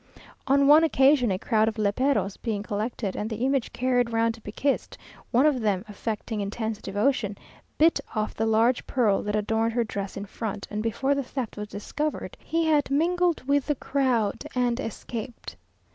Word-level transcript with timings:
On 0.47 0.65
one 0.65 0.83
occasion 0.83 1.29
a 1.31 1.37
crowd 1.37 1.67
of 1.67 1.75
léperos 1.75 2.35
being 2.41 2.63
collected, 2.63 3.15
and 3.15 3.29
the 3.29 3.45
image 3.45 3.71
carried 3.71 4.09
round 4.11 4.33
to 4.33 4.41
be 4.41 4.51
kissed, 4.51 4.97
one 5.29 5.45
of 5.45 5.59
them, 5.61 5.85
affecting 5.87 6.41
intense 6.41 6.81
devotion, 6.81 7.37
bit 7.77 7.99
off 8.15 8.33
the 8.33 8.47
large 8.47 8.87
pearl 8.87 9.21
that 9.21 9.35
adorned 9.35 9.73
her 9.73 9.83
dress 9.83 10.17
in 10.17 10.25
front, 10.25 10.67
and 10.71 10.81
before 10.81 11.13
the 11.13 11.21
theft 11.21 11.55
was 11.55 11.67
discovered, 11.67 12.35
he 12.43 12.65
had 12.65 12.89
mingled 12.89 13.43
with 13.45 13.67
the 13.67 13.75
crowd 13.75 14.43
and 14.55 14.79
escaped. 14.79 15.55